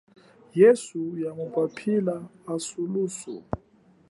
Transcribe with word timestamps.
Yesu 0.61 0.99
yamuphaphila, 1.23 2.15
hakulusu. 2.47 3.35